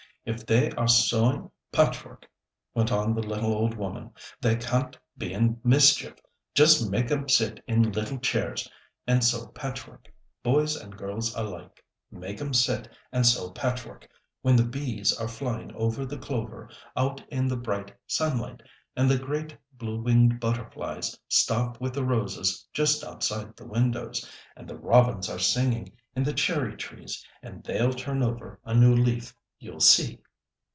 [0.23, 2.29] "If they are sewing patchwork,"
[2.75, 6.13] went on the little old woman, "they can't be in mischief.
[6.53, 8.69] Just make 'em sit in little chairs
[9.07, 11.83] and sew patchwork, boys and girls alike.
[12.11, 14.07] Make 'em sit and sew patchwork,
[14.43, 18.61] when the bees are flying over the clover, out in the bright sunlight,
[18.95, 24.77] and the great bluewinged butterflies stop with the roses just outside the windows, and the
[24.77, 29.79] robins are singing in the cherry trees, and they'll turn over a new leaf, you'll
[29.79, 30.19] see!"